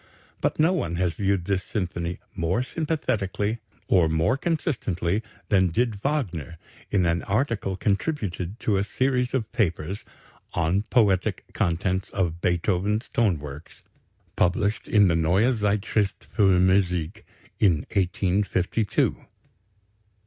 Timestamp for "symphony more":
1.63-2.63